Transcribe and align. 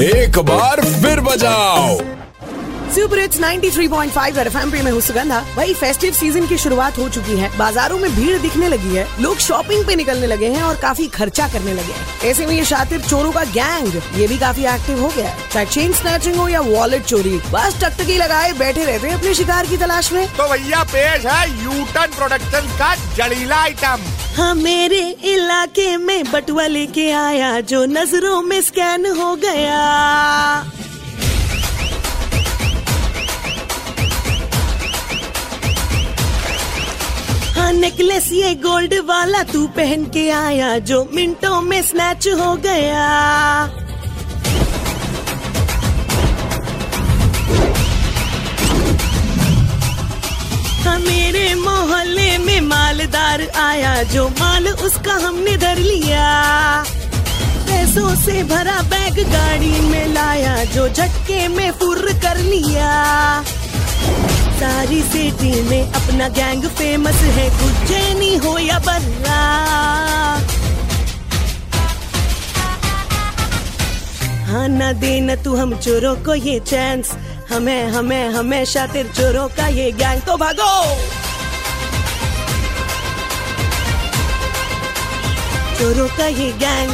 एक 0.00 0.38
बार 0.38 0.80
फिर 0.80 1.20
बजाओ। 1.20 1.98
सुपर 2.94 3.18
हिट्स 3.18 3.40
93.5 3.40 4.36
रेड 4.36 4.46
एफएम 4.46 4.70
पे 4.70 4.80
मैं 4.82 4.92
हूँ 4.92 5.00
सुगंधा। 5.00 5.40
भाई 5.56 5.74
फेस्टिव 5.74 6.12
सीज़न 6.12 6.46
की 6.46 6.56
शुरुआत 6.58 6.98
हो 6.98 7.08
चुकी 7.08 7.36
है। 7.36 7.50
बाजारों 7.58 7.98
में 7.98 8.10
भीड़ 8.14 8.38
दिखने 8.38 8.68
लगी 8.68 8.96
है। 8.96 9.06
लोग 9.20 9.38
शॉपिंग 9.38 9.84
पे 9.86 9.94
निकलने 9.96 10.26
लगे 10.26 10.46
हैं 10.46 10.62
और 10.62 10.76
काफ़ी 10.76 11.06
खर्चा 11.08 11.46
करने 11.48 11.72
लगे 11.72 11.92
हैं। 11.92 12.30
ऐसे 12.30 12.46
में 12.46 12.54
ये 12.54 12.64
शातिर 12.64 13.00
चोरों 13.00 13.32
का 13.32 13.44
गैंग 13.44 13.94
ये 14.20 14.26
भी 14.26 14.38
काफ़ी 14.38 14.64
एक्टिव 14.64 15.02
हो 15.02 15.08
गया 15.08 15.28
है। 15.28 15.48
चाहे 15.50 15.66
चेन 15.66 15.92
स्नैचिंग 15.92 16.36
हो 16.36 16.48
या 16.48 16.60
वॉलेट 16.60 17.04
चोरी 17.04 17.36
बस 17.52 17.78
टकटकी 17.84 18.16
लगाए 18.18 18.52
बैठे 18.58 18.84
रहते 18.84 19.08
हैं 19.08 19.14
अपने 19.14 19.34
शिकार 19.34 19.66
की 19.66 19.76
तलाश 19.76 20.12
में। 20.12 20.26
तो 20.36 20.48
भैया 20.48 20.82
पेश 20.92 21.26
है 21.26 21.48
यूटन 21.64 22.16
प्रोडक्शन 22.16 22.68
का 22.78 22.94
जड़ीला 23.16 23.62
आइटम 23.62 24.10
हाँ 24.36 24.54
मेरे 24.54 25.00
इलाके 25.26 25.96
में 25.96 26.30
बटुआ 26.32 26.66
लेके 26.66 27.10
आया 27.12 27.60
जो 27.62 27.84
नज़रों 27.86 28.40
में 28.42 28.60
स्कैन 28.62 29.06
हो 29.16 29.34
गया। 29.36 29.78
नेकलेस 37.80 38.26
ये 38.32 38.54
गोल्ड 38.54 38.94
वाला 39.06 39.42
तू 39.42 39.66
पहन 39.66 40.04
के 40.04 40.28
आया, 40.30 40.78
जो 40.78 40.98
मिनटों 41.14 41.60
में 41.60 41.80
स्नैच 41.82 42.26
हो 42.40 42.54
गया। 42.56 43.04
हाँ 50.84 50.98
मेरे 50.98 51.54
मोहल्ले 51.54 52.36
में 52.38 52.60
मालदार 52.60 53.46
आया, 53.58 54.02
जो 54.12 54.28
माल 54.40 54.68
उसका 54.68 55.14
हमने 55.26 55.56
धर 55.56 55.78
लिया। 55.78 56.26
पैसों 57.66 58.14
से 58.16 58.42
भरा 58.44 58.80
बैग 58.90 59.24
गाड़ी 59.32 59.80
में 59.80 60.06
लाया, 60.14 60.62
जो 60.74 60.88
झटके 60.88 61.46
में 61.48 61.70
फुर 61.72 62.06
कर 62.22 62.36
लिया। 62.36 62.92
सारी 64.60 65.00
सिटी 65.02 65.50
में 65.68 65.92
अपना 65.92 66.28
गैंग 66.36 66.64
फ़ेमस 66.78 67.20
है 67.36 67.48
गुज्जैनी 67.58 68.34
हो 68.44 68.58
या 68.58 68.78
बर्रा। 68.86 69.38
हाँ 74.48 74.66
न 74.68 74.92
देना 75.00 75.34
तू 75.44 75.54
हम 75.56 75.74
चोरों 75.78 76.14
को 76.26 76.34
ये 76.34 76.58
चांस 76.66 77.12
हमें 77.50 77.88
हमें 77.92 78.28
हमेशा 78.34 78.86
तेरे 78.86 79.08
चोरों 79.08 79.48
का 79.56 79.68
ये 79.78 79.90
गैंग 80.02 80.20
तो 80.22 80.36
भागो। 80.36 80.74
चोरों 85.78 86.08
का 86.18 86.26
ये 86.26 86.52
गैंग 86.64 86.90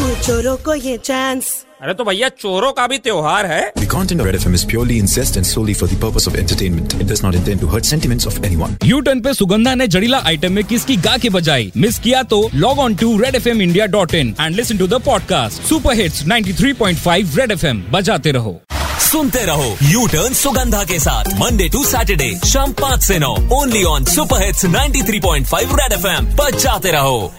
हम 0.00 0.14
चोरों 0.22 0.56
को 0.56 0.74
ये 0.74 0.96
चांस 0.96 1.54
अरे 1.82 1.94
तो 1.94 2.04
भैया 2.04 2.28
चोरों 2.28 2.72
का 2.72 2.86
भी 2.86 2.98
त्योहार 2.98 3.46
है। 3.46 3.72
The 3.78 3.86
content 3.86 4.20
of 4.20 4.26
Red 4.26 4.36
FM 4.38 4.54
is 4.58 4.64
purely 4.70 4.94
incest 5.00 5.36
and 5.38 5.46
solely 5.48 5.74
for 5.80 5.88
the 5.90 5.98
purpose 6.04 6.26
of 6.30 6.36
entertainment. 6.42 6.94
It 7.00 7.08
does 7.10 7.22
not 7.24 7.36
intend 7.40 7.60
to 7.62 7.68
hurt 7.72 7.88
sentiments 7.90 8.28
of 8.30 8.38
anyone. 8.48 8.76
U 8.84 9.00
turn 9.00 9.20
पे 9.20 9.34
सुगंधा 9.34 9.74
ने 9.74 9.86
जड़ीला 9.86 10.18
आइटम 10.26 10.52
में 10.52 10.62
किसकी 10.64 10.96
गा 10.96 11.16
के 11.16 11.30
बजाई। 11.30 11.70
मिस 11.76 11.98
किया 11.98 12.22
तो 12.22 12.48
log 12.54 12.78
on 12.78 12.94
to 12.94 13.16
red 13.18 13.34
F 13.34 13.48
M 13.48 13.62
India 13.62 13.86
dot 13.86 14.14
in 14.14 14.34
and 14.40 14.56
listen 14.56 14.78
to 14.78 14.86
the 14.86 15.00
podcast 15.04 15.62
super 15.62 15.94
hits 15.94 16.24
93.5 16.24 17.38
red 17.38 17.52
F 17.52 17.66
M 17.66 17.84
बजाते 17.92 18.32
रहो। 18.32 18.60
सुनते 19.10 19.44
रहो 19.44 19.76
यू 19.82 20.06
टर्न 20.06 20.34
सुगंधा 20.34 20.84
के 20.84 20.98
साथ। 20.98 21.24
मंडे 21.40 21.68
टू 21.68 21.84
सैटरडे 21.84 22.34
शाम 22.46 22.72
पाँच 22.72 23.02
से 23.02 23.18
नौ 23.18 23.34
only 23.52 23.82
on 23.84 24.04
super 24.04 24.44
hits 24.44 24.64
93.5 24.66 25.74
red 25.80 25.92
FM 25.92 26.26
बजाते 26.36 26.92
रहो। 26.92 27.32